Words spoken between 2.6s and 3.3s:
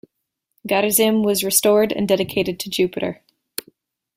Jupiter.